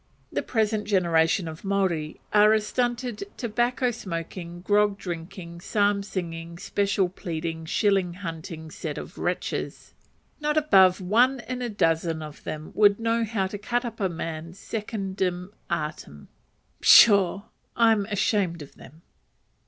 The 0.31 0.41
present 0.41 0.85
generation 0.87 1.47
of 1.47 1.63
Maori 1.63 2.19
are 2.33 2.53
a 2.53 2.59
stunted, 2.59 3.23
tobacco 3.37 3.91
smoking, 3.91 4.61
grog 4.61 4.97
drinking, 4.97 5.61
psalm 5.61 6.01
singing, 6.01 6.57
special 6.57 7.07
pleading, 7.07 7.65
shilling 7.67 8.15
hunting 8.15 8.71
set 8.71 8.97
of 8.97 9.19
wretches: 9.19 9.93
not 10.39 10.57
above 10.57 11.01
one 11.01 11.41
in 11.41 11.61
a 11.61 11.69
dozen 11.69 12.23
of 12.23 12.43
them 12.45 12.71
would 12.73 12.99
know 12.99 13.23
how 13.23 13.45
to 13.45 13.59
cut 13.59 13.85
up 13.85 13.99
a 13.99 14.09
man 14.09 14.55
secundum 14.55 15.53
artem. 15.69 16.29
'Pshaw! 16.81 17.43
I 17.75 17.91
am 17.91 18.07
ashamed 18.07 18.63
of 18.63 18.73
them. 18.77 19.03